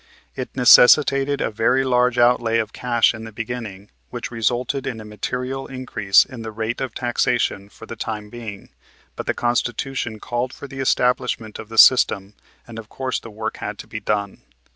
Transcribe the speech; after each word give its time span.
It 0.35 0.49
necessitated 0.55 1.41
a 1.41 1.51
very 1.51 1.83
large 1.83 2.17
outlay 2.17 2.57
of 2.57 2.73
cash 2.73 3.13
in 3.13 3.23
the 3.23 3.31
beginning, 3.31 3.91
which 4.09 4.31
resulted 4.31 4.87
in 4.87 4.99
a 4.99 5.05
material 5.05 5.67
increase 5.67 6.25
in 6.25 6.41
the 6.41 6.49
rate 6.51 6.81
of 6.81 6.95
taxation 6.95 7.69
for 7.69 7.85
the 7.85 7.95
time 7.95 8.31
being, 8.31 8.69
but 9.15 9.27
the 9.27 9.35
Constitution 9.35 10.19
called 10.19 10.53
for 10.53 10.67
the 10.67 10.79
establishment 10.79 11.59
of 11.59 11.69
the 11.69 11.77
system, 11.77 12.33
and 12.67 12.79
of 12.79 12.89
course 12.89 13.19
the 13.19 13.29
work 13.29 13.57
had 13.57 13.77
to 13.77 13.85
be 13.85 13.99
done. 13.99 14.41